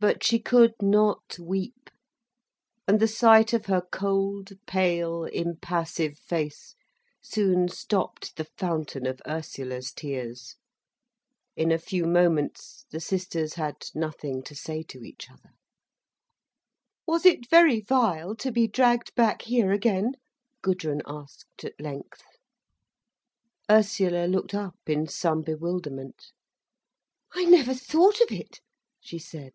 But 0.00 0.22
she 0.22 0.38
could 0.38 0.74
not 0.80 1.40
weep, 1.40 1.90
and 2.86 3.00
the 3.00 3.08
sight 3.08 3.52
of 3.52 3.66
her 3.66 3.80
cold, 3.90 4.50
pale, 4.64 5.24
impassive 5.24 6.20
face 6.20 6.76
soon 7.20 7.66
stopped 7.66 8.36
the 8.36 8.44
fountain 8.44 9.06
of 9.06 9.20
Ursula's 9.26 9.90
tears. 9.90 10.54
In 11.56 11.72
a 11.72 11.80
few 11.80 12.04
moments, 12.04 12.86
the 12.92 13.00
sisters 13.00 13.54
had 13.54 13.86
nothing 13.92 14.44
to 14.44 14.54
say 14.54 14.84
to 14.84 15.02
each 15.02 15.28
other. 15.28 15.50
"Was 17.04 17.26
it 17.26 17.50
very 17.50 17.80
vile 17.80 18.36
to 18.36 18.52
be 18.52 18.68
dragged 18.68 19.12
back 19.16 19.42
here 19.42 19.72
again?" 19.72 20.12
Gudrun 20.62 21.02
asked 21.06 21.64
at 21.64 21.80
length. 21.80 22.22
Ursula 23.68 24.26
looked 24.28 24.54
up 24.54 24.78
in 24.86 25.08
some 25.08 25.42
bewilderment. 25.42 26.30
"I 27.34 27.46
never 27.46 27.74
thought 27.74 28.20
of 28.20 28.30
it," 28.30 28.60
she 29.00 29.18
said. 29.18 29.54